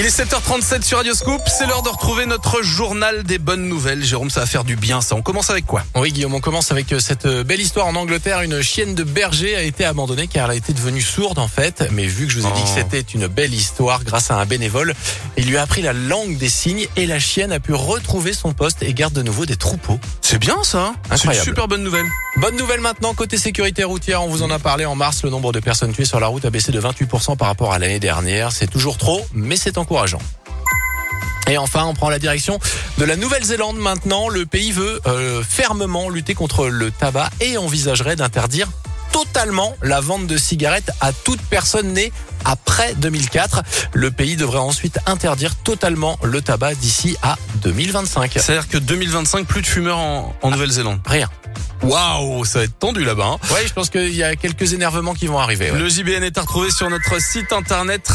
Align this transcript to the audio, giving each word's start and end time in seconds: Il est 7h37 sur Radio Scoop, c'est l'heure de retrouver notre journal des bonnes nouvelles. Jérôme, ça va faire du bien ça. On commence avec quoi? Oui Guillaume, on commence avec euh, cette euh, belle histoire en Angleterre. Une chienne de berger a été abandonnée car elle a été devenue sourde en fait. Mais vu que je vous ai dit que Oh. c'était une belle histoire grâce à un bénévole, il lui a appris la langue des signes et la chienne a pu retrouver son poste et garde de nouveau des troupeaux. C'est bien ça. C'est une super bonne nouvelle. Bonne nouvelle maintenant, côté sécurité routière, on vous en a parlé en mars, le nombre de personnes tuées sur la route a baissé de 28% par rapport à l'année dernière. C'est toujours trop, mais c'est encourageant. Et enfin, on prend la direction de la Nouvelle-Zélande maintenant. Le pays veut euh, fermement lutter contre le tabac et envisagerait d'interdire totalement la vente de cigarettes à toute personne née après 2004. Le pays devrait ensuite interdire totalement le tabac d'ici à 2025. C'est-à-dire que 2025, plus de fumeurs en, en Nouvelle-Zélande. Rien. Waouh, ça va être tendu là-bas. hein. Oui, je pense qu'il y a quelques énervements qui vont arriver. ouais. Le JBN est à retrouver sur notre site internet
Il 0.00 0.06
est 0.06 0.16
7h37 0.16 0.82
sur 0.84 0.98
Radio 0.98 1.12
Scoop, 1.12 1.40
c'est 1.48 1.66
l'heure 1.66 1.82
de 1.82 1.88
retrouver 1.88 2.24
notre 2.24 2.62
journal 2.62 3.24
des 3.24 3.38
bonnes 3.38 3.66
nouvelles. 3.66 4.04
Jérôme, 4.04 4.30
ça 4.30 4.38
va 4.38 4.46
faire 4.46 4.62
du 4.62 4.76
bien 4.76 5.00
ça. 5.00 5.16
On 5.16 5.22
commence 5.22 5.50
avec 5.50 5.66
quoi? 5.66 5.82
Oui 5.96 6.12
Guillaume, 6.12 6.34
on 6.34 6.40
commence 6.40 6.70
avec 6.70 6.92
euh, 6.92 7.00
cette 7.00 7.26
euh, 7.26 7.42
belle 7.42 7.60
histoire 7.60 7.88
en 7.88 7.96
Angleterre. 7.96 8.42
Une 8.42 8.62
chienne 8.62 8.94
de 8.94 9.02
berger 9.02 9.56
a 9.56 9.62
été 9.62 9.84
abandonnée 9.84 10.28
car 10.28 10.44
elle 10.44 10.50
a 10.52 10.54
été 10.54 10.72
devenue 10.72 11.00
sourde 11.00 11.40
en 11.40 11.48
fait. 11.48 11.88
Mais 11.90 12.06
vu 12.06 12.28
que 12.28 12.32
je 12.32 12.38
vous 12.38 12.46
ai 12.46 12.52
dit 12.52 12.62
que 12.62 12.68
Oh. 12.68 12.74
c'était 12.76 13.00
une 13.00 13.26
belle 13.26 13.52
histoire 13.52 14.04
grâce 14.04 14.30
à 14.30 14.36
un 14.36 14.46
bénévole, 14.46 14.94
il 15.36 15.48
lui 15.48 15.56
a 15.56 15.62
appris 15.62 15.82
la 15.82 15.94
langue 15.94 16.36
des 16.36 16.48
signes 16.48 16.86
et 16.94 17.06
la 17.06 17.18
chienne 17.18 17.50
a 17.50 17.58
pu 17.58 17.74
retrouver 17.74 18.32
son 18.32 18.52
poste 18.52 18.84
et 18.84 18.94
garde 18.94 19.14
de 19.14 19.22
nouveau 19.22 19.46
des 19.46 19.56
troupeaux. 19.56 19.98
C'est 20.22 20.38
bien 20.38 20.62
ça. 20.62 20.92
C'est 21.16 21.24
une 21.24 21.34
super 21.34 21.66
bonne 21.66 21.82
nouvelle. 21.82 22.06
Bonne 22.40 22.56
nouvelle 22.56 22.80
maintenant, 22.80 23.14
côté 23.14 23.36
sécurité 23.36 23.82
routière, 23.82 24.22
on 24.22 24.28
vous 24.28 24.44
en 24.44 24.50
a 24.50 24.60
parlé 24.60 24.84
en 24.84 24.94
mars, 24.94 25.24
le 25.24 25.30
nombre 25.30 25.50
de 25.50 25.58
personnes 25.58 25.92
tuées 25.92 26.04
sur 26.04 26.20
la 26.20 26.28
route 26.28 26.44
a 26.44 26.50
baissé 26.50 26.70
de 26.70 26.80
28% 26.80 27.36
par 27.36 27.48
rapport 27.48 27.72
à 27.72 27.80
l'année 27.80 27.98
dernière. 27.98 28.52
C'est 28.52 28.68
toujours 28.68 28.96
trop, 28.96 29.26
mais 29.32 29.56
c'est 29.56 29.76
encourageant. 29.76 30.20
Et 31.50 31.58
enfin, 31.58 31.84
on 31.84 31.94
prend 31.94 32.08
la 32.10 32.20
direction 32.20 32.60
de 32.98 33.04
la 33.04 33.16
Nouvelle-Zélande 33.16 33.78
maintenant. 33.78 34.28
Le 34.28 34.46
pays 34.46 34.70
veut 34.70 35.00
euh, 35.06 35.42
fermement 35.42 36.10
lutter 36.10 36.34
contre 36.34 36.68
le 36.68 36.92
tabac 36.92 37.28
et 37.40 37.58
envisagerait 37.58 38.14
d'interdire 38.14 38.68
totalement 39.10 39.74
la 39.82 40.00
vente 40.00 40.28
de 40.28 40.36
cigarettes 40.36 40.92
à 41.00 41.12
toute 41.12 41.40
personne 41.40 41.92
née 41.92 42.12
après 42.44 42.94
2004. 42.94 43.62
Le 43.94 44.12
pays 44.12 44.36
devrait 44.36 44.58
ensuite 44.58 45.00
interdire 45.06 45.56
totalement 45.56 46.16
le 46.22 46.40
tabac 46.40 46.76
d'ici 46.76 47.16
à 47.20 47.36
2025. 47.62 48.30
C'est-à-dire 48.36 48.68
que 48.68 48.78
2025, 48.78 49.44
plus 49.44 49.62
de 49.62 49.66
fumeurs 49.66 49.98
en, 49.98 50.36
en 50.40 50.50
Nouvelle-Zélande. 50.52 51.00
Rien. 51.04 51.28
Waouh, 51.82 52.44
ça 52.44 52.58
va 52.60 52.64
être 52.64 52.78
tendu 52.78 53.04
là-bas. 53.04 53.26
hein. 53.34 53.38
Oui, 53.52 53.60
je 53.66 53.72
pense 53.72 53.90
qu'il 53.90 54.14
y 54.14 54.22
a 54.22 54.36
quelques 54.36 54.72
énervements 54.72 55.14
qui 55.14 55.26
vont 55.26 55.38
arriver. 55.38 55.70
ouais. 55.70 55.78
Le 55.78 55.88
JBN 55.88 56.22
est 56.24 56.36
à 56.38 56.42
retrouver 56.42 56.70
sur 56.70 56.88
notre 56.90 57.20
site 57.20 57.52
internet 57.52 58.10